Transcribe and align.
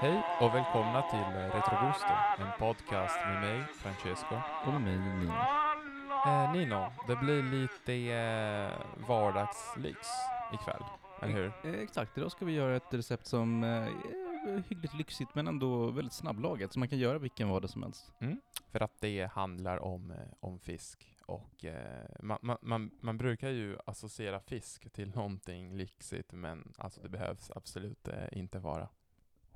Hej 0.00 0.22
och 0.40 0.54
välkomna 0.54 1.02
till 1.02 1.34
Retrogusto, 1.34 2.12
en 2.38 2.58
podcast 2.58 3.16
med 3.26 3.40
mig, 3.40 3.64
Francesco. 3.74 4.34
Och 4.66 4.72
med 4.72 4.80
mig, 4.80 4.98
Nino. 4.98 5.32
Eh, 6.26 6.52
Nino, 6.52 6.92
det 7.06 7.16
blir 7.16 7.42
lite 7.42 7.94
eh, 7.94 9.06
vardagslyx 9.08 9.98
ikväll, 10.52 10.82
eller 11.22 11.34
hur? 11.34 11.52
Eh, 11.64 11.80
exakt, 11.80 12.18
idag 12.18 12.30
ska 12.32 12.44
vi 12.44 12.52
göra 12.52 12.76
ett 12.76 12.94
recept 12.94 13.26
som 13.26 13.64
eh, 13.64 13.68
är 13.68 14.62
hyggligt 14.68 14.94
lyxigt 14.94 15.34
men 15.34 15.48
ändå 15.48 15.90
väldigt 15.90 16.12
snabblagat, 16.12 16.72
så 16.72 16.78
man 16.78 16.88
kan 16.88 16.98
göra 16.98 17.18
vilken 17.18 17.48
vardag 17.48 17.70
som 17.70 17.82
helst. 17.82 18.12
Mm. 18.20 18.40
För 18.68 18.82
att 18.82 19.00
det 19.00 19.30
handlar 19.32 19.78
om, 19.78 20.10
eh, 20.10 20.16
om 20.40 20.58
fisk 20.58 21.14
och 21.26 21.64
eh, 21.64 22.06
man, 22.22 22.38
man, 22.42 22.56
man, 22.62 22.90
man 23.00 23.18
brukar 23.18 23.50
ju 23.50 23.78
associera 23.86 24.40
fisk 24.40 24.92
till 24.92 25.08
någonting 25.14 25.76
lyxigt 25.76 26.32
men 26.32 26.72
alltså 26.78 27.00
det 27.00 27.08
behövs 27.08 27.50
absolut 27.54 28.08
inte 28.32 28.58
vara. 28.58 28.88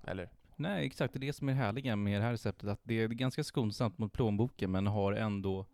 Eller? 0.05 0.31
Nej, 0.57 0.87
exakt, 0.87 1.15
det 1.15 1.17
är 1.19 1.21
det 1.21 1.33
som 1.33 1.49
är 1.49 1.53
härliga 1.53 1.97
med 1.97 2.21
det 2.21 2.25
här 2.25 2.31
receptet, 2.33 2.69
att 2.69 2.81
det 2.83 2.95
är 2.95 3.09
ganska 3.09 3.45
skonsamt 3.45 3.99
mot 3.99 4.13
plånboken 4.13 4.71
men 4.71 4.87
har 4.87 5.13
ändå 5.13 5.67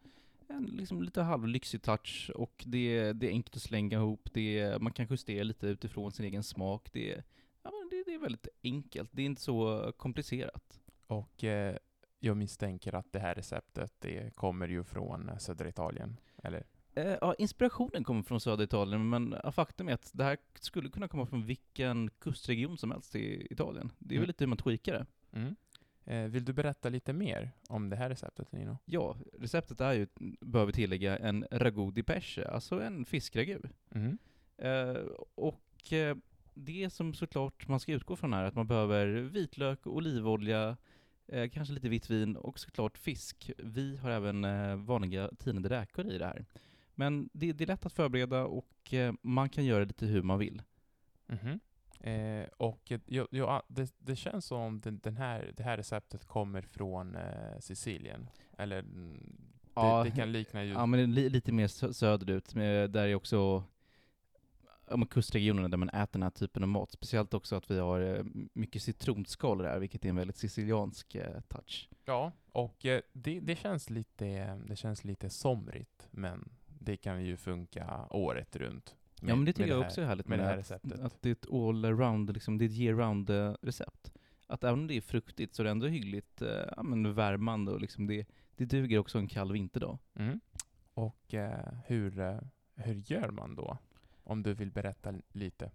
en 0.49 0.65
liksom 0.65 1.03
lite 1.03 1.23
halvlyxig 1.23 1.83
touch 1.83 2.31
och 2.35 2.65
det, 2.67 3.13
det 3.13 3.27
är 3.27 3.31
enkelt 3.31 3.57
att 3.57 3.63
slänga 3.63 3.97
ihop, 3.99 4.29
det 4.33 4.59
är, 4.59 4.79
man 4.79 4.93
kan 4.93 5.07
justera 5.11 5.43
lite 5.43 5.67
utifrån 5.67 6.13
sin 6.13 6.25
egen 6.25 6.43
smak, 6.43 6.93
det 6.93 7.13
är, 7.13 7.25
ja, 7.63 7.71
men 7.71 7.89
det, 7.91 8.03
det 8.07 8.15
är 8.15 8.19
väldigt 8.19 8.49
enkelt, 8.63 9.11
det 9.13 9.23
är 9.23 9.27
inte 9.27 9.43
så 9.43 9.93
komplicerat. 9.97 10.81
Och 11.07 11.45
eh, 11.45 11.77
jag 12.19 12.37
misstänker 12.37 12.95
att 12.95 13.13
det 13.13 13.19
här 13.19 13.35
receptet 13.35 13.93
det 13.99 14.35
kommer 14.35 14.69
ju 14.69 14.85
från 14.85 15.29
eh, 15.29 15.39
södra 15.39 15.69
Italien, 15.69 16.17
eller? 16.43 16.67
Eh, 16.99 17.17
ja, 17.21 17.35
inspirationen 17.39 18.05
kommer 18.05 18.23
från 18.23 18.41
södra 18.41 18.65
Italien, 18.65 19.09
men 19.09 19.37
faktum 19.53 19.89
är 19.89 19.93
att 19.93 20.11
det 20.15 20.25
här 20.25 20.37
skulle 20.55 20.89
kunna 20.91 21.09
komma 21.09 21.27
från 21.27 21.47
vilken 21.47 22.11
kustregion 22.21 22.79
som 22.79 22.91
helst 22.91 23.17
i 23.17 23.47
Italien. 23.51 23.93
Det 23.99 24.15
är 24.15 24.17
Mm. 24.17 24.23
väl 24.23 24.27
lite 24.29 24.45
hur 24.45 24.49
man 24.49 24.59
tweakar 24.59 24.93
det. 24.93 25.07
Mm. 25.39 25.57
Eh, 26.05 26.31
vill 26.31 26.45
du 26.45 26.53
berätta 26.53 26.89
lite 26.89 27.13
mer 27.13 27.51
om 27.69 27.91
det 27.91 27.97
här 27.97 28.09
receptet, 28.09 28.53
Nino? 28.53 28.79
Ja, 28.85 29.17
receptet 29.39 29.81
är 29.81 29.93
ju, 29.93 30.07
bör 30.41 30.67
vi 30.67 30.73
tillägga, 30.73 31.19
en 31.19 31.47
ragout 31.51 31.95
di 31.95 32.03
pesce, 32.03 32.49
alltså 32.49 32.83
en 32.83 33.05
fiskragu. 33.05 33.59
Mm. 33.91 34.19
Eh, 34.57 35.03
och 35.35 35.93
eh, 35.93 36.17
det 36.55 36.91
som 36.91 37.15
såklart 37.15 37.69
man 37.69 37.81
ska 37.81 37.93
utgå 37.93 38.17
från 38.17 38.33
är 38.33 38.45
att 38.45 38.55
man 38.55 38.67
behöver 38.67 39.07
vitlök, 39.07 39.87
olivolja, 39.87 40.77
eh, 41.27 41.49
kanske 41.51 41.75
lite 41.75 41.89
vitt 41.89 42.11
vin 42.11 42.37
och 42.37 42.59
såklart 42.59 42.99
fisk. 42.99 43.51
Vi 43.59 43.97
har 43.97 44.11
även 44.11 44.45
eh, 44.45 44.77
vanliga 44.77 45.31
tinade 45.39 45.69
räkor 45.69 46.07
i 46.07 46.19
det 46.19 46.27
här. 46.27 46.47
Men 46.99 47.31
det, 47.33 47.53
det 47.53 47.65
är 47.65 47.67
lätt 47.67 47.87
att 47.87 47.93
förbereda 47.93 48.45
och 48.45 48.95
eh, 48.95 49.13
man 49.23 49.49
kan 49.49 49.65
göra 49.65 49.85
lite 49.85 50.07
hur 50.07 50.23
man 50.23 50.39
vill. 50.39 50.63
Mhm. 51.27 51.61
Eh, 52.01 52.47
och 52.57 52.93
eh, 52.93 53.01
ja, 53.07 53.27
ja, 53.31 53.63
det, 53.69 53.95
det 53.99 54.17
känns 54.17 54.45
som 54.45 54.61
om 54.61 54.81
den, 54.81 55.01
den 55.03 55.17
här, 55.17 55.53
det 55.57 55.63
här 55.63 55.77
receptet 55.77 56.25
kommer 56.25 56.63
från 56.63 57.15
eh, 57.15 57.59
Sicilien. 57.61 58.31
Eller 58.59 58.79
mm, 58.79 59.37
det, 59.63 59.71
Ja, 59.75 60.05
det 60.05 60.11
kan 60.11 60.33
likna 60.33 60.65
ju... 60.65 60.73
Ja, 60.73 60.87
men 60.87 61.15
li, 61.15 61.29
lite 61.29 61.53
mer 61.53 61.67
sö- 61.67 61.93
söderut, 61.93 62.55
med, 62.55 62.91
där 62.91 63.09
är 63.09 63.15
också 63.15 63.65
ja, 64.89 65.07
kustregionerna 65.11 65.69
där 65.69 65.77
man 65.79 65.89
äter 65.89 66.13
den 66.13 66.23
här 66.23 66.31
typen 66.31 66.63
av 66.63 66.69
mat. 66.69 66.93
Speciellt 66.93 67.35
också 67.35 67.57
att 67.57 67.71
vi 67.71 67.79
har 67.79 68.01
eh, 68.01 68.25
mycket 68.53 68.83
citronskal 68.83 69.59
där, 69.59 69.79
vilket 69.79 70.05
är 70.05 70.09
en 70.09 70.17
väldigt 70.17 70.37
siciliansk 70.37 71.15
eh, 71.15 71.41
touch. 71.41 71.89
Ja, 72.05 72.33
och 72.53 72.87
eh, 72.87 73.01
det, 73.13 73.41
det, 73.41 73.57
känns 73.57 73.91
lite, 73.91 74.61
det 74.67 74.77
känns 74.77 75.05
lite 75.05 75.31
somrigt, 75.31 76.09
men 76.11 76.58
det 76.81 76.97
kan 76.97 77.25
ju 77.25 77.37
funka 77.37 78.07
året 78.11 78.57
runt. 78.57 78.97
ja, 79.21 79.37
men 79.37 79.45
det 79.45 79.53
tycker 79.53 79.67
med 79.69 79.77
jag 79.77 79.81
här- 79.81 79.87
också 79.87 80.01
är 80.01 80.05
härligt 80.07 80.29
med 80.29 80.39
med, 80.39 80.45
det 80.47 80.51
här 80.51 80.55
att, 80.55 80.59
receptet. 80.61 81.01
att 81.01 81.23
det 81.23 81.29
är 81.29 81.33
ett 81.33 81.47
all-around, 81.47 82.33
liksom, 82.33 82.59
det 82.59 82.65
är 82.65 82.67
ett 82.67 82.73
year-round 82.73 83.31
eh, 83.31 83.55
recept. 83.63 84.13
Att 84.47 84.65
även 84.65 84.79
om 84.81 84.87
det 84.87 84.97
är 84.97 85.01
fruktigt 85.01 85.55
så 85.55 85.63
är 85.63 85.65
det 85.65 85.71
ändå 85.71 85.87
hyggligt 85.87 86.43
eh, 86.43 86.49
ja, 86.77 86.83
men 86.83 87.15
värmande 87.15 87.73
och 87.73 87.81
liksom 87.81 88.07
det, 88.07 88.27
det 88.57 88.65
duger 88.65 88.99
också 88.99 89.19
en 89.19 89.29
kall 89.29 89.53
vinterdag. 89.53 89.99
Mm. 90.15 90.41
Och 90.95 91.35
eh, 91.35 91.75
hur, 91.87 92.21
eh, 92.21 92.39
hur 92.75 92.95
gör 92.95 93.31
man 93.31 93.55
då? 93.55 93.79
Om 94.25 94.43
du 94.43 94.55
vill 94.55 94.71
berätta 94.71 95.15
lite. 95.33 95.71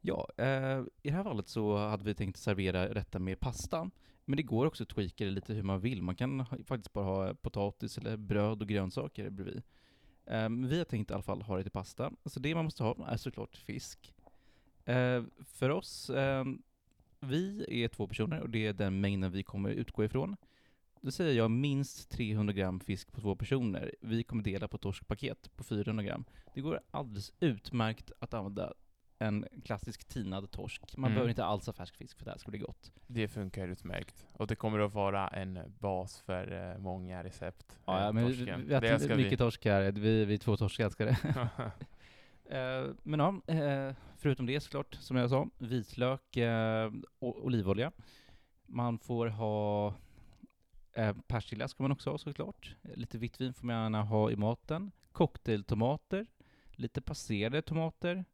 Ja, 0.00 0.28
eh, 0.36 0.78
i 1.02 1.10
det 1.10 1.10
här 1.10 1.22
fallet 1.24 1.48
så 1.48 1.76
hade 1.76 2.04
vi 2.04 2.14
tänkt 2.14 2.36
servera 2.38 2.94
detta 2.94 3.18
med 3.18 3.40
pasta. 3.40 3.90
Men 4.24 4.36
det 4.36 4.42
går 4.42 4.66
också 4.66 4.82
att 4.82 4.88
tweaka 4.88 5.24
det 5.24 5.30
lite 5.30 5.54
hur 5.54 5.62
man 5.62 5.80
vill. 5.80 6.02
Man 6.02 6.14
kan 6.16 6.40
ha, 6.40 6.56
faktiskt 6.64 6.92
bara 6.92 7.04
ha 7.04 7.34
potatis 7.34 7.98
eller 7.98 8.16
bröd 8.16 8.62
och 8.62 8.68
grönsaker 8.68 9.30
bredvid. 9.30 9.62
Um, 10.24 10.68
vi 10.68 10.78
har 10.78 10.84
tänkt 10.84 11.10
i 11.10 11.14
alla 11.14 11.22
fall 11.22 11.42
ha 11.42 11.56
det 11.56 11.62
till 11.62 11.72
pasta. 11.72 12.12
Så 12.24 12.40
det 12.40 12.54
man 12.54 12.64
måste 12.64 12.82
ha 12.82 13.08
är 13.08 13.16
såklart 13.16 13.56
fisk. 13.56 14.14
Uh, 14.88 15.24
för 15.44 15.70
oss, 15.70 16.10
um, 16.10 16.62
vi 17.20 17.64
är 17.68 17.88
två 17.88 18.06
personer 18.06 18.40
och 18.40 18.50
det 18.50 18.66
är 18.66 18.72
den 18.72 19.00
mängden 19.00 19.32
vi 19.32 19.42
kommer 19.42 19.70
utgå 19.70 20.04
ifrån. 20.04 20.36
Då 21.00 21.10
säger 21.10 21.32
jag 21.32 21.50
minst 21.50 22.10
300 22.10 22.52
gram 22.52 22.80
fisk 22.80 23.12
på 23.12 23.20
två 23.20 23.36
personer. 23.36 23.94
Vi 24.00 24.22
kommer 24.22 24.42
dela 24.42 24.68
på 24.68 24.78
torskpaket 24.78 25.56
på 25.56 25.64
400 25.64 26.04
gram. 26.04 26.24
Det 26.54 26.60
går 26.60 26.80
alldeles 26.90 27.32
utmärkt 27.40 28.12
att 28.18 28.34
använda 28.34 28.74
en 29.22 29.46
klassisk 29.64 30.08
tinad 30.08 30.50
torsk. 30.50 30.96
Man 30.96 31.04
Mm. 31.08 31.14
behöver 31.14 31.28
inte 31.30 31.44
alls 31.44 31.66
ha 31.66 31.72
färsk 31.72 31.96
fisk 31.96 32.18
för 32.18 32.24
det 32.24 32.30
här 32.30 32.38
ska 32.38 32.50
bli 32.50 32.58
gott. 32.60 32.92
Det 33.06 33.28
funkar 33.28 33.68
utmärkt. 33.68 34.26
Och 34.32 34.46
det 34.46 34.54
kommer 34.56 34.78
att 34.78 34.94
vara 34.94 35.28
en 35.28 35.58
bas 35.78 36.20
för 36.20 36.72
eh, 36.72 36.78
många 36.78 37.24
recept. 37.24 37.78
Ja, 37.86 37.98
eh, 37.98 38.04
ja 38.04 38.12
men 38.12 38.26
vi, 38.26 38.32
vi 38.32 38.44
det 38.44 38.76
äter 38.76 38.98
ska 38.98 39.16
mycket 39.16 39.38
torsk 39.38 39.64
här. 39.64 39.92
Vi, 39.92 40.24
vi 40.24 40.34
är 40.34 40.38
två 40.38 40.56
torskälskare. 40.56 41.16
Eh, 42.44 42.86
men 43.02 43.20
ja, 43.20 43.54
eh, 43.54 43.94
förutom 44.16 44.46
det 44.46 44.60
såklart, 44.60 44.94
som 44.94 45.16
jag 45.16 45.30
sa, 45.30 45.48
vitlök, 45.58 46.38
och 47.18 47.44
olivolja. 47.44 47.92
Man 48.66 48.98
får 48.98 49.26
ha 49.26 49.94
persilla 51.26 51.68
ska 51.68 51.82
man 51.82 51.92
också 51.92 52.10
ha 52.10 52.18
såklart. 52.18 52.76
Lite 52.82 53.18
vitt 53.18 53.40
vin 53.40 53.54
får 53.54 53.66
man 53.66 53.76
gärna 53.82 54.02
ha 54.02 54.30
i 54.30 54.36
maten. 54.36 54.92
Cocktailtomater, 55.12 56.26
lite 56.70 57.00
passerade 57.00 57.62
tomater. 57.62 58.24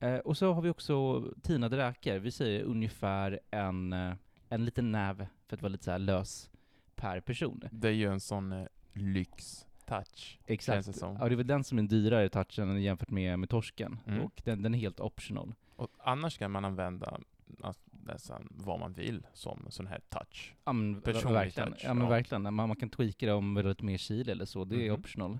Eh, 0.00 0.16
och 0.18 0.36
så 0.36 0.52
har 0.52 0.62
vi 0.62 0.70
också 0.70 1.24
tinade 1.42 1.76
räkor. 1.76 2.18
Vi 2.18 2.30
säger 2.30 2.62
ungefär 2.62 3.40
en, 3.50 3.92
eh, 3.92 4.14
en 4.48 4.64
liten 4.64 4.92
näve 4.92 5.28
för 5.46 5.56
att 5.56 5.62
vara 5.62 5.70
lite 5.72 5.84
så 5.84 5.98
lös 5.98 6.50
per 6.94 7.20
person. 7.20 7.62
det 7.70 7.88
är 7.88 7.92
ju 7.92 8.12
en 8.12 8.20
sån 8.20 8.52
eh, 8.52 8.66
lyx-touch. 8.92 10.38
Exakt. 10.46 10.84
Känns 10.84 11.00
det. 11.00 11.06
Ja, 11.20 11.28
det 11.28 11.34
är 11.34 11.36
väl 11.36 11.46
den 11.46 11.64
som 11.64 11.78
är 11.78 11.82
dyrare 11.82 12.28
touchen 12.28 12.82
jämfört 12.82 13.10
med, 13.10 13.38
med 13.38 13.48
torsken. 13.50 13.98
Mm. 14.06 14.20
Och 14.22 14.42
den, 14.44 14.62
den 14.62 14.74
är 14.74 14.78
helt 14.78 15.00
optional. 15.00 15.54
Och 15.76 15.90
annars 15.98 16.38
kan 16.38 16.50
man 16.50 16.64
använda 16.64 17.18
alltså, 17.62 17.82
nästan 17.90 18.48
vad 18.50 18.80
man 18.80 18.92
vill 18.92 19.26
som 19.32 19.66
sån 19.68 19.86
här 19.86 20.00
touch. 20.08 20.54
Ja 20.64 20.72
men, 20.72 21.00
Personlig 21.00 21.34
verkligen. 21.34 21.72
touch, 21.72 21.84
ja, 21.84 21.94
men 21.94 22.04
ja. 22.04 22.10
verkligen. 22.10 22.42
Man, 22.42 22.54
man 22.54 22.76
kan 22.76 22.90
tweaka 22.90 23.26
det 23.26 23.32
om 23.32 23.52
med 23.52 23.64
lite 23.64 23.84
mer 23.84 23.96
chili 23.96 24.32
eller 24.32 24.44
så, 24.44 24.64
det 24.64 24.76
är 24.86 24.90
Mhm. 24.90 25.00
optional. 25.00 25.38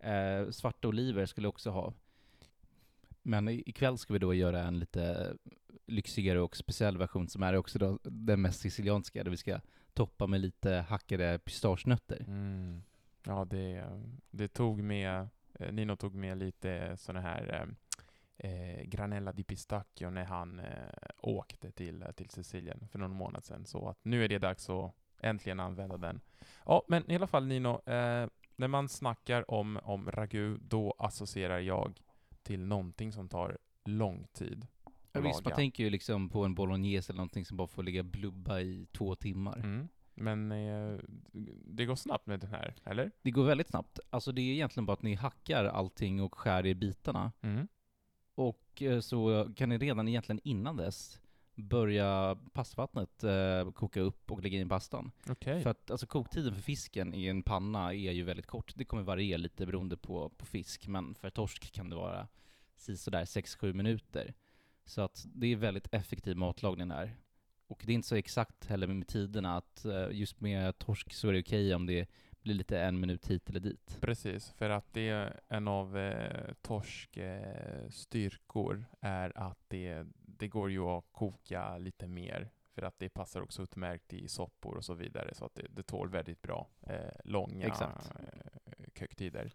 Eh, 0.00 0.50
svarta 0.50 0.88
oliver 0.88 1.26
skulle 1.26 1.44
jag 1.44 1.52
också 1.54 1.70
ha. 1.70 1.92
Men 3.26 3.48
ikväll 3.48 3.98
ska 3.98 4.12
vi 4.12 4.18
då 4.18 4.34
göra 4.34 4.62
en 4.62 4.78
lite 4.78 5.34
lyxigare 5.86 6.40
och 6.40 6.56
speciell 6.56 6.98
version 6.98 7.28
som 7.28 7.42
är 7.42 7.56
också 7.56 7.78
då 7.78 7.98
den 8.02 8.42
mest 8.42 8.60
sicilianska, 8.60 9.24
där 9.24 9.30
vi 9.30 9.36
ska 9.36 9.60
toppa 9.92 10.26
med 10.26 10.40
lite 10.40 10.70
hackade 10.70 11.38
pistagenötter. 11.38 12.24
Mm. 12.28 12.82
Ja, 13.26 13.44
det, 13.44 13.84
det 14.30 14.48
tog 14.48 14.82
med, 14.82 15.28
eh, 15.54 15.72
Nino 15.72 15.96
tog 15.96 16.14
med 16.14 16.38
lite 16.38 16.96
såna 16.96 17.20
här 17.20 17.68
eh, 18.38 18.50
eh, 18.50 18.82
granella 18.82 19.32
di 19.32 19.44
pistacchio 19.44 20.10
när 20.10 20.24
han 20.24 20.58
eh, 20.58 20.66
åkte 21.18 21.70
till, 21.70 22.04
till 22.16 22.30
Sicilien 22.30 22.88
för 22.88 22.98
någon 22.98 23.14
månad 23.14 23.44
sedan. 23.44 23.66
Så 23.66 23.88
att 23.88 23.98
nu 24.02 24.24
är 24.24 24.28
det 24.28 24.38
dags 24.38 24.70
att 24.70 24.94
äntligen 25.20 25.60
använda 25.60 25.96
den. 25.96 26.20
Ja, 26.66 26.82
men 26.88 27.10
i 27.10 27.16
alla 27.16 27.26
fall 27.26 27.46
Nino, 27.46 27.90
eh, 27.90 28.28
när 28.56 28.68
man 28.68 28.88
snackar 28.88 29.50
om, 29.50 29.80
om 29.82 30.10
ragu, 30.10 30.56
då 30.60 30.94
associerar 30.98 31.58
jag 31.58 32.02
till 32.46 32.60
någonting 32.60 33.12
som 33.12 33.28
tar 33.28 33.58
lång 33.84 34.26
tid. 34.32 34.66
Ja, 35.12 35.20
visst, 35.20 35.44
man 35.44 35.54
tänker 35.54 35.84
ju 35.84 35.90
liksom 35.90 36.28
på 36.28 36.44
en 36.44 36.54
bolognese 36.54 37.10
eller 37.10 37.16
någonting 37.16 37.44
som 37.44 37.56
bara 37.56 37.68
får 37.68 37.82
ligga 37.82 38.02
blubba 38.02 38.60
i 38.60 38.86
två 38.92 39.14
timmar. 39.14 39.58
Mm. 39.58 39.88
Men 40.14 40.52
eh, 40.52 40.98
det 41.64 41.84
går 41.84 41.96
snabbt 41.96 42.26
med 42.26 42.40
den 42.40 42.50
här, 42.50 42.74
eller? 42.84 43.10
Det 43.22 43.30
går 43.30 43.44
väldigt 43.44 43.68
snabbt. 43.68 44.00
Alltså 44.10 44.32
det 44.32 44.40
är 44.40 44.52
egentligen 44.52 44.86
bara 44.86 44.92
att 44.92 45.02
ni 45.02 45.14
hackar 45.14 45.64
allting 45.64 46.22
och 46.22 46.34
skär 46.34 46.66
i 46.66 46.74
bitarna. 46.74 47.32
Mm. 47.40 47.68
Och 48.34 48.82
eh, 48.82 49.00
så 49.00 49.48
kan 49.56 49.68
ni 49.68 49.78
redan 49.78 50.08
egentligen 50.08 50.40
innan 50.44 50.76
dess 50.76 51.20
börja 51.56 52.38
pastavattnet 52.52 53.24
eh, 53.24 53.70
koka 53.70 54.00
upp 54.00 54.30
och 54.30 54.42
lägga 54.42 54.58
in 54.58 54.68
pastan. 54.68 55.10
Okej. 55.28 55.62
För 55.62 55.70
att 55.70 55.90
alltså 55.90 56.06
koktiden 56.06 56.54
för 56.54 56.62
fisken 56.62 57.14
i 57.14 57.26
en 57.26 57.42
panna 57.42 57.94
är 57.94 58.12
ju 58.12 58.24
väldigt 58.24 58.46
kort. 58.46 58.72
Det 58.76 58.84
kommer 58.84 59.02
variera 59.02 59.36
lite 59.38 59.66
beroende 59.66 59.96
på, 59.96 60.28
på 60.28 60.46
fisk, 60.46 60.88
men 60.88 61.14
för 61.14 61.30
torsk 61.30 61.72
kan 61.72 61.90
det 61.90 61.96
vara 61.96 62.28
sådär 62.76 63.24
6-7 63.24 63.72
minuter. 63.72 64.34
Så 64.84 65.02
att 65.02 65.26
det 65.34 65.46
är 65.46 65.56
väldigt 65.56 65.94
effektiv 65.94 66.36
matlagning 66.36 66.90
här. 66.90 67.16
Och 67.66 67.82
det 67.86 67.92
är 67.92 67.94
inte 67.94 68.08
så 68.08 68.16
exakt 68.16 68.66
heller 68.66 68.86
med 68.86 69.08
tiderna 69.08 69.56
att 69.56 69.84
eh, 69.84 70.08
just 70.10 70.40
med 70.40 70.78
torsk 70.78 71.12
så 71.12 71.28
är 71.28 71.32
det 71.32 71.40
okej 71.40 71.74
om 71.74 71.86
det 71.86 72.08
blir 72.46 72.54
lite 72.54 72.80
en 72.80 73.00
minut 73.00 73.26
hit 73.26 73.50
eller 73.50 73.60
dit. 73.60 73.98
Precis, 74.00 74.50
för 74.50 74.70
att 74.70 74.92
det 74.92 75.08
är 75.08 75.40
en 75.48 75.68
av 75.68 75.98
eh, 75.98 76.54
torsk 76.62 77.16
eh, 77.16 77.88
styrkor 77.90 78.84
är 79.00 79.38
att 79.38 79.58
det, 79.68 80.06
det 80.38 80.48
går 80.48 80.70
ju 80.70 80.80
att 80.80 81.04
koka 81.12 81.78
lite 81.78 82.06
mer 82.06 82.50
För 82.74 82.82
att 82.82 82.98
det 82.98 83.08
passar 83.08 83.40
också 83.40 83.62
utmärkt 83.62 84.12
i 84.12 84.28
soppor 84.28 84.76
och 84.76 84.84
så 84.84 84.94
vidare, 84.94 85.34
så 85.34 85.44
att 85.44 85.54
det, 85.54 85.66
det 85.70 85.82
tål 85.82 86.08
väldigt 86.08 86.42
bra 86.42 86.68
eh, 86.82 86.96
långa 87.24 87.66
Exakt. 87.66 88.10
eh, 88.10 88.84
köktider. 88.94 89.52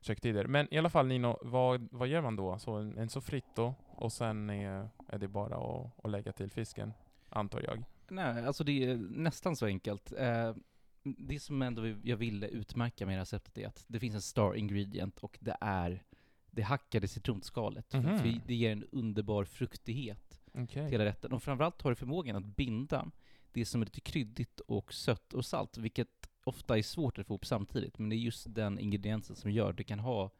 köktider. 0.00 0.46
Men 0.46 0.74
i 0.74 0.78
alla 0.78 0.90
fall 0.90 1.06
Nino, 1.06 1.38
vad, 1.42 1.88
vad 1.92 2.08
gör 2.08 2.22
man 2.22 2.36
då? 2.36 2.58
Så 2.58 2.72
en, 2.72 2.98
en 2.98 3.08
sofrito 3.08 3.74
och 3.88 4.12
sen 4.12 4.50
är, 4.50 4.88
är 5.08 5.18
det 5.18 5.28
bara 5.28 5.56
att, 5.56 6.04
att 6.04 6.10
lägga 6.10 6.32
till 6.32 6.50
fisken, 6.50 6.92
antar 7.28 7.62
jag. 7.62 7.84
Nej, 8.08 8.46
alltså 8.46 8.64
det 8.64 8.84
är 8.84 8.96
nästan 8.96 9.56
så 9.56 9.66
enkelt. 9.66 10.12
Eh, 10.12 10.54
det 11.02 11.40
som 11.40 11.62
ändå 11.62 11.86
jag 12.02 12.16
ville 12.16 12.48
utmärka 12.48 13.06
med 13.06 13.18
receptet 13.18 13.58
är 13.58 13.66
att 13.66 13.84
det 13.88 14.00
finns 14.00 14.14
en 14.14 14.22
star 14.22 14.54
ingredient 14.54 15.18
och 15.18 15.38
det 15.40 15.56
är 15.60 16.02
det 16.50 16.62
hackade 16.62 17.08
citronskalet. 17.08 17.92
Mhm. 17.92 18.18
För 18.18 18.40
det 18.46 18.54
ger 18.54 18.72
en 18.72 18.84
underbar 18.92 19.44
fruktighet 19.44 20.40
Okej. 20.52 20.66
till 20.66 20.82
hela 20.82 21.04
rätten. 21.04 21.32
Och 21.32 21.42
framförallt 21.42 21.82
har 21.82 21.90
det 21.90 21.96
förmågan 21.96 22.36
att 22.36 22.56
binda 22.56 23.10
det 23.52 23.64
som 23.64 23.82
är 23.82 23.86
lite 23.86 24.00
kryddigt 24.00 24.60
och 24.60 24.94
sött 24.94 25.32
och 25.32 25.44
salt, 25.44 25.78
vilket 25.78 26.30
ofta 26.44 26.78
är 26.78 26.82
svårt 26.82 27.18
att 27.18 27.26
få 27.26 27.32
ihop 27.32 27.46
samtidigt. 27.46 27.98
Men 27.98 28.10
det 28.10 28.16
är 28.16 28.18
just 28.18 28.54
den 28.54 28.78
ingrediensen 28.78 29.36
som 29.36 29.50
gör 29.50 29.70
att 29.70 29.76
du 29.76 29.84
kan 29.84 29.98
ha 29.98 30.30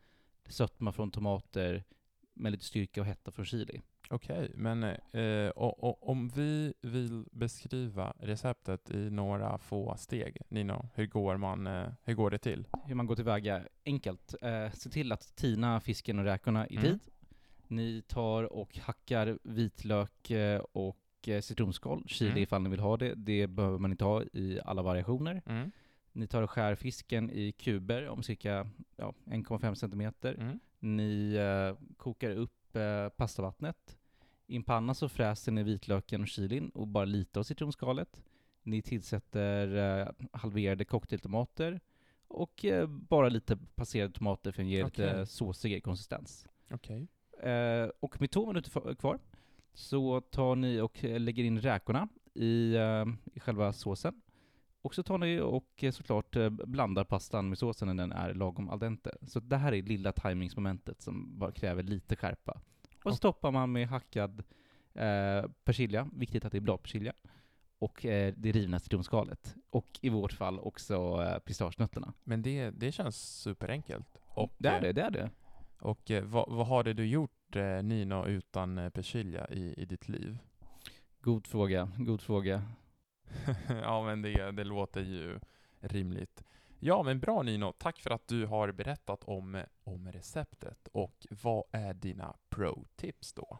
sötma 0.46 0.92
från 0.92 1.10
tomater 1.10 1.84
med 2.34 2.52
lite 2.52 2.64
styrka 2.64 3.00
och 3.00 3.06
hetta 3.06 3.30
från 3.30 3.44
chili. 3.44 3.80
Okej, 4.12 4.50
men 4.54 4.82
eh, 4.84 5.48
och, 5.48 5.84
och, 5.84 6.08
om 6.08 6.28
vi 6.28 6.74
vill 6.82 7.24
beskriva 7.32 8.12
receptet 8.18 8.90
i 8.90 9.10
några 9.10 9.58
få 9.58 9.96
steg, 9.96 10.36
Nino, 10.48 10.88
hur 10.94 11.06
går, 11.06 11.36
man, 11.36 11.66
eh, 11.66 11.88
hur 12.04 12.14
går 12.14 12.30
det 12.30 12.38
till? 12.38 12.66
Hur 12.84 12.94
man 12.94 13.06
går 13.06 13.16
tillväga? 13.16 13.62
Enkelt. 13.86 14.34
Eh, 14.42 14.70
se 14.72 14.90
till 14.90 15.12
att 15.12 15.36
tina 15.36 15.80
fisken 15.80 16.18
och 16.18 16.24
räkorna 16.24 16.66
i 16.68 16.76
Mm. 16.76 16.84
tid. 16.84 16.98
Ni 17.68 18.02
tar 18.08 18.52
och 18.52 18.78
hackar 18.78 19.38
vitlök 19.42 20.30
eh, 20.30 20.60
och 20.72 21.28
eh, 21.28 21.40
citronskal, 21.40 22.04
chili 22.06 22.30
Mm. 22.30 22.42
ifall 22.42 22.62
ni 22.62 22.70
vill 22.70 22.80
ha 22.80 22.96
det. 22.96 23.14
Det 23.14 23.46
behöver 23.46 23.78
man 23.78 23.90
inte 23.90 24.04
ha 24.04 24.22
i 24.22 24.60
alla 24.64 24.82
variationer. 24.82 25.42
Mm. 25.46 25.70
Ni 26.12 26.26
tar 26.26 26.42
och 26.42 26.50
skär 26.50 26.74
fisken 26.74 27.30
i 27.30 27.52
kuber 27.52 28.08
om 28.08 28.22
cirka 28.22 28.68
ja, 28.96 29.14
1,5 29.24 29.74
centimeter. 29.74 30.34
Mm. 30.34 30.60
Ni 30.78 31.34
eh, 31.34 31.86
kokar 31.96 32.30
upp 32.30 32.76
eh, 32.76 33.08
pastavattnet. 33.08 33.96
I 34.50 34.56
en 34.56 34.62
panna 34.62 34.94
så 34.94 35.08
fräser 35.08 35.52
ni 35.52 35.62
vitlöken 35.62 36.22
och 36.22 36.28
chilin 36.28 36.68
och 36.68 36.86
bara 36.88 37.04
lite 37.04 37.38
av 37.38 37.42
citronskalet. 37.42 38.22
Ni 38.62 38.82
tillsätter 38.82 39.76
eh, 40.00 40.08
halverade 40.32 40.84
cocktailtomater 40.84 41.80
och 42.28 42.64
eh, 42.64 42.86
bara 42.86 43.28
lite 43.28 43.56
passerade 43.74 44.12
tomater 44.12 44.52
för 44.52 44.62
att 44.62 44.68
ge 44.68 44.84
lite 44.84 45.12
Okej. 45.12 45.26
såsigare 45.26 45.80
konsistens. 45.80 46.46
Okej. 46.70 47.08
Eh, 47.42 47.88
och 48.00 48.20
med 48.20 48.30
två 48.30 48.46
minuter 48.46 48.70
fa- 48.70 48.94
kvar 48.94 49.18
så 49.74 50.20
tar 50.20 50.56
ni 50.56 50.80
och 50.80 51.04
eh, 51.04 51.20
lägger 51.20 51.44
in 51.44 51.60
räkorna 51.60 52.08
i, 52.34 52.74
eh, 52.74 53.04
i 53.34 53.40
själva 53.40 53.72
såsen. 53.72 54.20
Och 54.82 54.94
så 54.94 55.02
tar 55.02 55.18
ni 55.18 55.40
och 55.40 55.84
eh, 55.84 55.90
såklart 55.92 56.36
eh, 56.36 56.50
blandar 56.50 57.04
pastan 57.04 57.48
med 57.48 57.58
såsen 57.58 57.88
när 57.88 57.94
den 57.94 58.12
är 58.12 58.34
lagom 58.34 58.68
al 58.70 58.78
dente. 58.78 59.16
Så 59.22 59.40
det 59.40 59.56
här 59.56 59.72
är 59.74 59.82
lilla 59.82 60.12
tajmingsmomentet 60.12 61.02
som 61.02 61.38
bara 61.38 61.52
kräver 61.52 61.82
lite 61.82 62.16
skärpa. 62.16 62.60
Och 63.04 63.12
så 63.12 63.16
stoppar 63.16 63.50
man 63.50 63.72
med 63.72 63.88
hackad 63.88 64.42
eh, 64.94 65.44
persilja, 65.64 66.08
viktigt 66.12 66.44
att 66.44 66.52
det 66.52 66.58
är 66.58 66.62
bladpersilja, 66.62 67.12
och 67.78 68.06
eh, 68.06 68.34
det 68.36 68.52
rivna 68.52 68.78
citronskalet. 68.78 69.56
Och 69.70 69.98
i 70.00 70.08
vårt 70.08 70.32
fall 70.32 70.60
också 70.60 71.22
eh, 71.22 71.38
pistagenötterna. 71.38 72.12
Men 72.24 72.42
det, 72.42 72.70
det 72.70 72.92
känns 72.92 73.40
superenkelt. 73.42 74.18
Och, 74.26 74.54
det 74.58 74.68
är 74.68 74.74
eh, 74.74 74.80
det, 74.80 74.92
det 74.92 75.02
är 75.02 75.10
det. 75.10 75.30
Och 75.80 76.10
eh, 76.10 76.24
vad, 76.24 76.48
vad 76.48 76.66
har 76.66 76.84
det 76.84 76.92
du 76.92 77.06
gjort, 77.06 77.56
eh, 77.56 77.82
Nino, 77.82 78.26
utan 78.26 78.90
persilja 78.94 79.48
i, 79.50 79.74
i 79.82 79.84
ditt 79.84 80.08
liv? 80.08 80.38
God 81.20 81.46
fråga, 81.46 81.90
god 81.96 82.20
fråga. 82.20 82.62
ja, 83.68 84.04
men 84.04 84.22
det, 84.22 84.50
det 84.50 84.64
låter 84.64 85.00
ju 85.00 85.40
rimligt. 85.80 86.44
Ja, 86.80 87.02
men 87.02 87.20
bra 87.20 87.42
Nino. 87.42 87.72
Tack 87.78 88.00
för 88.00 88.10
att 88.10 88.28
du 88.28 88.46
har 88.46 88.72
berättat 88.72 89.24
om, 89.24 89.62
om 89.84 90.12
receptet. 90.12 90.88
Och 90.92 91.26
vad 91.42 91.64
är 91.72 91.94
dina 91.94 92.36
pro-tips 92.48 93.32
då? 93.32 93.58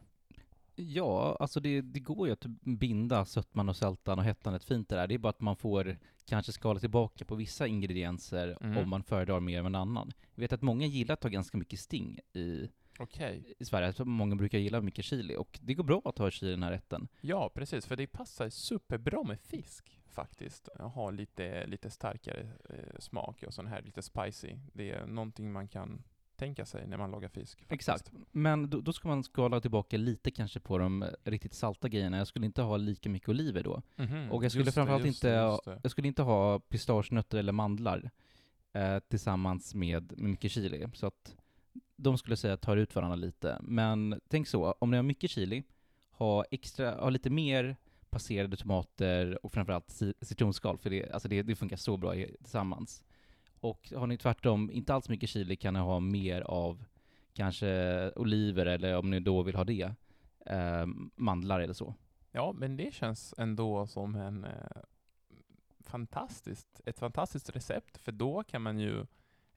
Ja, 0.75 1.37
alltså 1.40 1.61
det, 1.61 1.81
det 1.81 2.00
går 2.00 2.26
ju 2.26 2.32
att 2.32 2.46
binda 2.62 3.25
sötman 3.25 3.69
och 3.69 3.76
sältan 3.76 4.19
och 4.19 4.25
hettan 4.25 4.61
fint 4.61 4.88
det 4.88 4.96
där. 4.96 5.06
Det 5.06 5.14
är 5.14 5.19
bara 5.19 5.28
att 5.28 5.40
man 5.40 5.56
får 5.56 5.96
kanske 6.25 6.52
skala 6.52 6.81
tillbaka 6.81 7.25
på 7.25 7.34
vissa 7.34 7.67
ingredienser 7.67 8.56
Mm. 8.61 8.78
om 8.78 8.88
man 8.88 9.02
föredrar 9.02 9.40
mer 9.40 9.58
än 9.58 9.66
en 9.66 9.75
annan. 9.75 10.12
Jag 10.34 10.40
vet 10.40 10.52
att 10.52 10.62
många 10.62 10.87
gillar 10.87 11.12
att 11.12 11.23
ha 11.23 11.31
ganska 11.31 11.58
mycket 11.58 11.81
sting 11.81 12.19
i, 12.32 12.69
Okej. 12.99 13.55
i 13.58 13.64
Sverige. 13.64 14.05
Många 14.05 14.37
brukar 14.37 14.58
gilla 14.58 14.81
mycket 14.81 15.05
chili 15.05 15.37
och 15.37 15.58
det 15.62 15.75
går 15.75 15.84
bra 15.84 16.02
att 16.05 16.19
ha 16.19 16.31
chili 16.31 16.50
i 16.52 16.55
den 16.55 16.62
här 16.62 16.70
rätten. 16.70 17.08
Ja, 17.20 17.50
precis. 17.55 17.87
För 17.87 17.96
det 17.96 18.06
passar 18.06 18.49
superbra 18.49 19.23
med 19.23 19.40
fisk 19.40 20.00
faktiskt. 20.10 20.68
Ha 20.78 21.10
lite, 21.10 21.66
lite 21.66 21.90
starkare 21.90 22.40
eh, 22.70 22.98
smak 22.98 23.42
och 23.46 23.54
sån 23.54 23.66
här 23.66 23.82
lite 23.82 24.02
spicy. 24.02 24.56
Det 24.72 24.90
är 24.90 25.06
någonting 25.06 25.52
man 25.52 25.68
kan 25.68 26.02
tänka 26.36 26.66
sig 26.66 26.86
när 26.86 26.96
man 26.96 27.10
lagar 27.10 27.28
fisk. 27.28 27.58
faktiskt. 27.58 27.72
Exakt. 27.72 28.12
Men 28.30 28.70
då, 28.70 28.80
då 28.80 28.92
ska 28.92 29.08
man 29.08 29.24
skala 29.24 29.60
tillbaka 29.60 29.96
lite 29.96 30.30
kanske 30.30 30.60
på 30.60 30.78
de 30.78 31.04
riktigt 31.24 31.54
salta 31.54 31.88
grejerna. 31.88 32.18
Jag 32.18 32.26
skulle 32.26 32.46
inte 32.46 32.62
ha 32.62 32.76
lika 32.76 33.08
mycket 33.08 33.28
oliver 33.28 33.62
då. 33.62 33.82
Mhm, 33.96 34.30
Och 34.32 34.44
jag 34.44 34.50
skulle 34.52 34.64
just 34.64 34.74
framförallt 34.74 35.02
det, 35.02 35.08
inte, 35.08 35.30
det. 35.30 35.80
jag 35.82 35.90
skulle 35.90 36.08
inte 36.08 36.22
ha 36.22 36.58
pistagenötter 36.60 37.38
eller 37.38 37.52
mandlar 37.52 38.10
eh, 38.72 38.98
tillsammans 38.98 39.74
med, 39.74 40.12
med 40.18 40.30
mycket 40.30 40.50
chili. 40.50 40.86
Så 40.94 41.06
att 41.06 41.36
de 41.96 42.18
skulle 42.18 42.36
säga 42.36 42.56
tar 42.56 42.76
ut 42.76 42.94
varandra 42.94 43.16
lite. 43.16 43.58
Men 43.62 44.20
tänk 44.28 44.48
så, 44.48 44.74
om 44.78 44.90
ni 44.90 44.96
har 44.96 45.04
mycket 45.04 45.30
chili, 45.30 45.62
ha, 46.10 46.44
extra, 46.50 46.94
ha 47.00 47.10
lite 47.10 47.30
mer 47.30 47.76
passerade 48.10 48.56
tomater 48.56 49.44
och 49.44 49.52
framförallt 49.52 50.00
citronskal, 50.20 50.78
för 50.78 50.90
det, 50.90 51.10
alltså 51.10 51.28
det, 51.28 51.42
det 51.42 51.56
funkar 51.56 51.76
så 51.76 51.96
bra 51.96 52.14
tillsammans. 52.14 53.04
Och 53.60 53.92
har 53.96 54.06
ni 54.06 54.16
tvärtom 54.16 54.70
inte 54.70 54.94
alls 54.94 55.08
mycket 55.08 55.30
chili 55.30 55.56
kan 55.56 55.74
ni 55.74 55.80
ha 55.80 56.00
mer 56.00 56.40
av 56.40 56.84
kanske 57.32 58.10
oliver, 58.16 58.66
eller 58.66 58.96
om 58.96 59.10
ni 59.10 59.20
då 59.20 59.42
vill 59.42 59.54
ha 59.54 59.64
det, 59.64 59.94
eh, 60.46 60.86
mandlar 61.14 61.60
eller 61.60 61.74
så. 61.74 61.94
Ja, 62.32 62.52
men 62.52 62.76
det 62.76 62.94
känns 62.94 63.34
ändå 63.38 63.86
som 63.86 64.14
en 64.14 64.44
eh, 64.44 64.82
fantastiskt, 65.80 66.80
ett 66.86 66.98
fantastiskt 66.98 67.50
recept, 67.56 67.98
för 67.98 68.12
då 68.12 68.42
kan 68.42 68.62
man 68.62 68.78
ju 68.78 69.06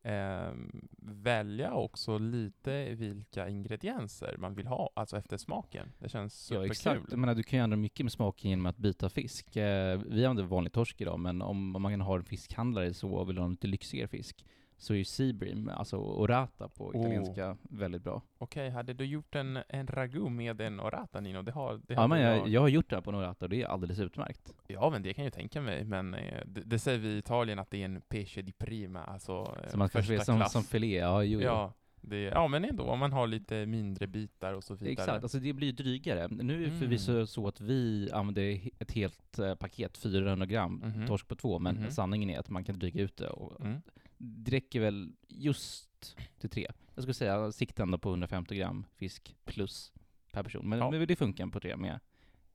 eh, 0.03 0.51
välja 0.97 1.73
också 1.73 2.18
lite 2.18 2.94
vilka 2.95 3.49
ingredienser 3.49 4.35
man 4.39 4.54
vill 4.56 4.68
ha, 4.68 4.89
alltså 4.94 5.18
efter 5.18 5.37
smaken. 5.37 5.92
Det 5.99 6.09
känns 6.09 6.51
Ja, 6.51 6.56
superkul. 6.56 6.71
exakt. 6.71 7.01
Jag 7.09 7.19
menar, 7.19 7.35
du 7.35 7.44
kan 7.44 7.59
ju 7.59 7.63
ändra 7.63 7.78
mycket 7.78 8.04
med 8.04 8.11
smaken 8.11 8.49
genom 8.49 8.66
att 8.66 8.78
byta 8.78 9.09
fisk. 9.09 9.56
Eh, 9.56 10.01
vi 10.06 10.25
använder 10.25 10.44
vanlig 10.44 10.73
torsk 10.73 11.01
idag, 11.01 11.19
men 11.19 11.42
om, 11.42 11.75
om 11.75 11.81
man 11.81 12.01
har 12.01 12.19
en 12.19 12.25
fiskhandlare 12.25 12.94
så 12.94 13.23
vill 13.23 13.37
ha 13.37 13.45
en 13.45 13.51
lite 13.51 13.68
lyxigare 13.68 14.07
fisk, 14.07 14.45
så 14.83 14.94
är 14.94 14.97
ju 14.97 15.06
Seabream, 15.06 15.69
alltså 15.69 15.97
orata 15.97 16.69
på 16.69 16.85
Oh. 16.87 16.99
italienska, 16.99 17.57
väldigt 17.61 18.04
bra. 18.04 18.21
Okej, 18.37 18.69
hade 18.69 18.94
du 18.94 19.06
gjort 19.06 19.35
en, 19.35 19.59
en 19.69 19.87
ragu 19.87 20.30
med 20.30 20.61
en 20.61 20.80
orata 20.80 21.19
Nino? 21.19 21.42
Det 21.42 21.52
har, 21.52 21.81
det 21.87 21.94
Ja, 21.94 22.07
men 22.07 22.21
jag, 22.21 22.47
jag 22.47 22.61
har 22.61 22.68
gjort 22.68 22.90
det 22.90 22.95
här 22.95 23.02
på 23.02 23.09
en 23.11 23.16
orata 23.18 23.45
och 23.45 23.49
det 23.49 23.61
är 23.61 23.68
alldeles 23.68 23.99
utmärkt. 23.99 24.54
Ja, 24.68 24.90
men 24.90 25.04
det 25.04 25.13
kan 25.13 25.23
jag 25.23 25.28
ju 25.28 25.31
tänka 25.35 25.61
mig. 25.61 25.83
Men 25.83 26.13
eh, 26.13 26.42
det, 26.45 26.61
det 26.61 26.80
säger 26.80 26.99
vi 26.99 27.07
i 27.09 27.18
Italien 27.18 27.59
att 27.59 27.71
det 27.71 27.81
är 27.81 27.85
en 27.85 28.02
pesce 28.02 28.42
di 28.42 28.52
prima, 28.52 29.04
alltså 29.04 29.57
eh, 29.63 29.69
Som 29.69 29.80
man 29.80 29.90
första 29.90 30.19
som, 30.19 30.37
klass. 30.37 30.52
som 30.52 30.63
filé, 30.63 30.97
ja, 30.97 31.23
jo. 31.23 31.42
Ja, 31.42 31.73
det, 32.02 32.19
ja, 32.21 32.47
men 32.47 32.66
ändå, 32.66 32.83
om 32.83 32.99
man 32.99 33.11
har 33.11 33.28
lite 33.28 33.66
mindre 33.66 34.07
bitar 34.07 34.54
och 34.54 34.63
så 34.63 34.73
vidare. 34.75 34.92
Exakt, 34.92 35.23
alltså 35.23 35.40
det 35.40 35.54
blir 35.54 35.73
drygare. 35.73 36.28
Nu 36.28 36.63
är 36.63 36.68
Mm. 36.68 36.80
förvisso 36.80 37.25
så 37.28 37.47
att 37.47 37.61
vi 37.61 38.09
använder 38.13 38.59
ett 38.80 38.92
helt 38.92 39.40
eh, 39.40 39.56
paket, 39.56 39.97
400 39.97 40.45
gram 40.45 40.81
Mhm. 40.85 41.07
torsk 41.07 41.28
på 41.28 41.35
två, 41.35 41.59
men 41.59 41.75
Mhm. 41.75 41.92
sanningen 41.92 42.30
är 42.30 42.40
att 42.40 42.49
man 42.49 42.63
kan 42.63 42.80
dryga 42.80 43.02
ut 43.02 43.18
det 43.18 43.30
och 43.30 43.61
Mm. 43.61 43.81
Det 44.23 44.51
räcker 44.51 44.80
väl 44.80 45.11
just 45.27 46.15
till 46.39 46.49
tre. 46.49 46.68
Jag 46.95 47.03
skulle 47.03 47.13
säga 47.13 47.51
sikta 47.51 47.83
ändå 47.83 47.97
på 47.97 48.09
150 48.09 48.56
gram 48.56 48.85
fisk 48.95 49.35
plus 49.45 49.94
per 50.31 50.44
person. 50.44 50.69
Men, 50.69 50.80
Ja. 50.80 51.06
det 51.06 51.15
funkar 51.15 51.47
på 51.47 51.59
tre 51.59 51.77
med, 51.77 51.99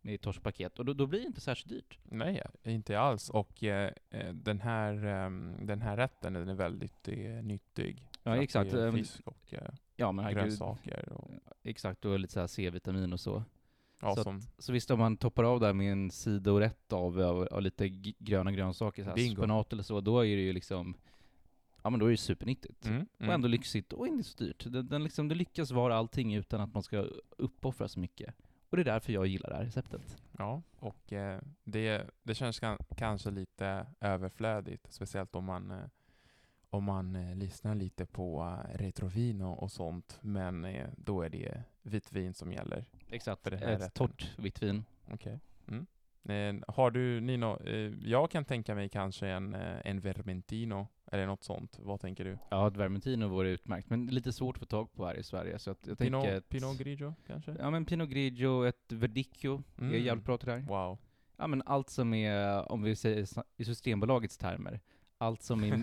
med 0.01 0.21
torskpaket. 0.21 0.79
Och 0.79 0.85
då, 0.85 0.93
då 0.93 1.07
blir 1.07 1.21
det 1.21 1.27
inte 1.27 1.41
särskilt 1.41 1.69
dyrt. 1.69 1.99
Nej, 2.03 2.43
inte 2.65 3.01
alls. 3.01 3.31
Och 3.31 3.65
eh, 3.65 3.93
eh, 4.11 4.33
den, 4.35 4.61
här, 4.61 5.05
ehm, 5.05 5.67
den 5.67 5.83
här 5.83 5.97
rätten 5.97 6.33
den 6.33 6.49
är 6.49 6.55
väldigt 6.55 7.09
eh, 7.09 7.43
nyttig. 7.43 8.09
Ja, 8.23 8.37
exakt. 8.37 8.73
Ehm, 8.73 8.95
Fisk 8.95 9.21
och 9.27 9.55
eh, 9.55 9.71
Ja 9.97 10.13
men 10.13 10.35
grönsaker. 10.35 11.13
Och, 11.13 11.31
Exakt, 11.63 12.05
och 12.05 12.19
lite 12.19 12.33
så 12.33 12.41
här 12.41 12.47
C-vitamin 12.47 13.13
och 13.13 13.21
så. 13.21 13.45
ja, 14.01 14.17
så, 14.17 14.31
att, 14.31 14.43
så 14.59 14.73
visst 14.73 14.91
om 14.91 14.99
man 14.99 15.17
toppar 15.17 15.45
av 15.45 15.61
där 15.61 15.73
med 15.73 15.93
en 15.93 16.11
sidorätt 16.11 16.93
av, 16.93 17.21
av, 17.21 17.49
av 17.51 17.63
lite 17.63 17.89
gröna 18.19 18.53
grönsaker, 18.53 19.03
så 19.03 19.09
här 19.09 19.17
Bingo. 19.17 19.37
spenat 19.37 19.73
eller 19.73 19.83
så, 19.83 20.01
då 20.01 20.19
är 20.27 20.37
det 20.37 20.43
ju 20.43 20.53
liksom 20.53 20.95
Ja 21.83 21.91
men 21.91 22.01
då 22.01 22.07
är 22.07 22.11
det 22.11 22.17
supernyttigt. 22.17 22.87
mm, 22.87 23.07
Och 23.17 23.21
mm. 23.23 23.35
ändå 23.35 23.49
lyxigt 23.49 23.93
och 23.93 24.07
inte 24.07 24.25
så 24.25 24.45
dyrt. 24.45 24.65
Den, 24.67 24.89
den, 24.89 25.05
liksom, 25.05 25.29
det 25.29 25.35
lyckas 25.35 25.71
vara 25.71 25.97
allting 25.97 26.35
utan 26.35 26.61
att 26.61 26.75
man 26.75 26.83
ska 26.83 26.99
uppoffra 27.37 27.89
så 27.89 28.01
mycket. 28.01 28.35
Och 28.71 28.77
det 28.77 28.83
är 28.83 28.85
därför 28.85 29.13
jag 29.13 29.27
gillar 29.27 29.51
det 29.51 29.57
här 29.57 29.65
receptet. 29.65 30.23
Ja, 30.39 30.63
och 30.79 31.13
eh, 31.13 31.41
det, 31.65 32.11
det 32.23 32.35
känns 32.35 32.61
kan, 32.61 32.79
kanske 32.97 33.31
lite 33.31 33.87
överflödigt, 34.01 34.93
speciellt 34.93 35.35
om 35.35 35.45
man, 35.45 35.71
eh, 35.71 35.79
om 36.71 36.85
man 36.85 37.17
eh, 37.17 37.37
lyssnar 37.37 37.75
lite 37.75 38.07
på 38.07 38.59
eh, 38.69 38.79
retrovin 38.79 39.41
och, 39.43 39.63
och 39.63 39.73
sånt, 39.73 40.19
men 40.23 40.65
eh, 40.65 40.89
då 40.97 41.23
är 41.23 41.29
det 41.29 41.63
vitt 41.83 42.13
vin 42.13 42.35
som 42.35 42.53
gäller. 42.53 42.85
Exakt. 43.09 43.43
För 43.43 43.51
det 43.51 43.57
här 43.57 43.67
Ett 43.69 43.81
rätten. 43.81 43.91
torrt 43.91 44.35
vitt 44.39 44.63
vin. 44.63 44.85
Okej. 45.11 45.41
Mm. 45.69 45.87
Eh, 46.25 46.75
har 46.75 46.91
du 46.91 47.21
Nino, 47.21 47.63
eh, 47.67 47.93
jag 48.03 48.31
kan 48.31 48.45
tänka 48.45 48.75
mig 48.75 48.89
kanske 48.89 49.29
en, 49.29 49.55
eh, 49.55 49.77
en 49.85 50.01
Vermentino 50.01 50.87
eller 51.13 51.27
något 51.27 51.45
sånt. 51.45 51.79
Vad 51.83 52.01
tänker 52.01 52.25
du? 52.25 52.39
Ja, 52.51 52.69
Vermentino 52.69 53.27
vore 53.29 53.49
utmärkt, 53.51 53.91
men 53.91 54.07
lite 54.07 54.33
svårt 54.33 54.57
att 54.57 54.61
få 54.61 54.67
tag 54.67 54.93
på 54.93 55.07
här 55.07 55.15
i 55.15 55.23
Sverige, 55.23 55.59
så 55.59 55.71
att 55.71 55.87
jag 55.87 55.99
Pinot, 55.99 56.23
tänker 56.23 56.39
ett, 56.39 56.49
Pinot 56.49 56.79
Grigio 56.79 57.15
kanske? 57.27 57.57
Ja 57.59 57.71
men 57.71 57.85
Pinot 57.85 58.09
Grigio, 58.09 58.65
ett 58.67 58.93
Verdicchio, 58.93 59.63
är 59.77 59.83
Mm. 59.83 60.05
jävligt 60.05 60.25
bra 60.25 60.39
till 60.39 60.47
det 60.49 60.53
här. 60.55 60.61
Wow. 60.63 60.99
Ja 61.37 61.47
men 61.47 61.63
allt 61.67 61.91
som 61.91 62.15
är, 62.15 62.73
om 62.73 62.83
vi 62.83 62.97
säger 62.97 63.27
i 63.57 63.65
Systembolagets 63.65 64.39
termer, 64.39 64.81
allt 65.19 65.43
som 65.43 65.65
är 65.65 65.83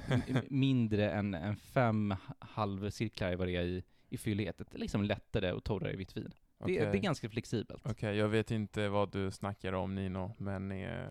mindre 0.49 1.11
än, 1.11 1.33
än 1.33 1.55
fem 1.55 2.15
halvcirklar 2.39 3.31
i 3.31 3.35
vad 3.35 3.47
det 3.47 3.55
är 3.55 3.63
i, 3.63 3.83
i 4.09 4.17
fyllighet. 4.17 4.61
Liksom 4.71 5.03
lättare 5.03 5.51
och 5.51 5.63
torrare 5.63 5.95
vitt 5.95 6.17
vin. 6.17 6.31
Det, 6.65 6.77
är- 6.77 6.91
det 6.91 6.97
är 6.97 7.01
ganska 7.01 7.29
flexibelt. 7.29 7.81
Okej, 7.85 8.15
jag 8.17 8.27
vet 8.27 8.51
inte 8.51 8.89
vad 8.89 9.11
du 9.11 9.31
snackar 9.31 9.73
om 9.73 9.95
Nino, 9.95 10.31
men... 10.37 10.71
Eh, 10.71 10.77
eh, 10.81 11.07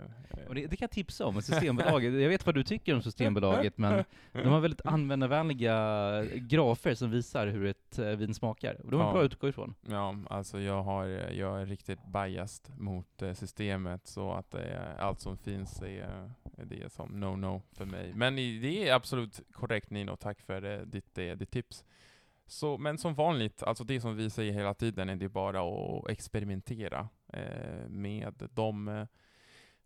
det, 0.55 0.67
det 0.67 0.77
kan 0.77 0.79
jag 0.87 0.91
tipsa 0.91 1.27
om, 1.27 1.43
Systembolaget. 1.43 2.13
Jag 2.23 2.29
vet 2.29 2.47
vad 2.47 2.55
du 2.55 2.63
tycker 2.65 2.95
om 2.95 3.03
Systembolaget, 3.03 3.79
men 3.79 4.05
de 4.33 4.47
har 4.49 4.61
väldigt 4.61 4.87
användarvänliga 4.87 6.25
grafer 6.35 6.95
som 6.95 7.11
visar 7.11 7.47
hur 7.47 7.67
ett 7.67 7.99
eh, 7.99 8.07
vin 8.07 8.35
smakar. 8.35 8.81
Och 8.85 8.91
de 8.91 9.01
är 9.01 9.05
Ja. 9.05 9.13
bra 9.13 9.21
att 9.21 9.27
utgå 9.33 9.49
ifrån. 9.49 9.75
Ja, 9.89 10.17
alltså 10.31 10.61
jag, 10.61 10.83
har, 10.83 11.05
jag 11.33 11.61
är 11.63 11.67
riktigt 11.67 12.07
biased 12.07 12.75
mot 12.81 13.23
eh, 13.23 13.33
systemet 13.33 14.07
så 14.07 14.33
att 14.33 14.55
eh, 14.55 14.61
allt 14.99 15.21
som 15.21 15.37
finns 15.37 15.83
är, 15.83 16.31
är 16.59 16.65
det 16.65 16.93
som 16.93 17.25
no-no 17.25 17.63
för 17.73 17.85
mig. 17.85 18.13
Men 18.15 18.37
det 18.37 18.89
är 18.89 18.95
absolut 18.95 19.41
korrekt 19.53 19.91
Nino, 19.91 20.17
tack 20.17 20.41
för 20.41 20.65
eh, 20.65 20.79
ditt, 20.87 21.19
eh, 21.19 21.33
ditt 21.33 21.51
tips. 21.51 21.85
Så, 22.47 22.79
men 22.79 22.99
som 22.99 23.15
vanligt, 23.15 23.63
alltså 23.63 23.85
det 23.85 24.01
som 24.01 24.17
vi 24.17 24.31
säger 24.31 24.53
hela 24.53 24.75
tiden 24.75 25.09
är 25.09 25.17
det 25.17 25.29
bara 25.29 25.61
att 25.63 26.11
experimentera 26.11 27.09
eh, 27.33 27.89
med 27.89 28.49
de, 28.53 28.89
eh, 28.89 29.07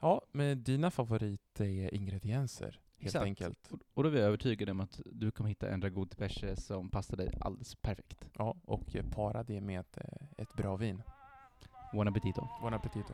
ja, 0.00 0.22
med 0.32 0.58
dina 0.58 0.90
favoritingredienser 0.90 2.64
helt 2.96 3.06
Exakt. 3.06 3.24
enkelt. 3.24 3.70
Och- 3.94 4.02
då 4.02 4.08
är 4.08 4.12
vi 4.12 4.20
övertygade 4.20 4.72
om 4.72 4.80
att 4.80 5.00
du 5.04 5.30
kommer 5.30 5.48
hitta 5.48 5.68
en 5.70 5.82
ragout 5.82 6.16
Pesce 6.18 6.56
som 6.56 6.90
passar 6.90 7.16
dig 7.16 7.38
alldeles 7.40 7.74
perfekt. 7.74 8.28
Ja, 8.38 8.56
och 8.64 8.96
para 9.14 9.42
det 9.42 9.60
med 9.60 9.80
ett, 9.80 9.96
eh, 9.96 10.26
ett 10.42 10.54
bra 10.54 10.76
vin. 10.76 11.02
Buon 11.92 12.08
appetito. 12.08 12.48
Buon 12.60 12.74
appetito. 12.74 13.12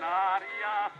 Naria 0.00 0.90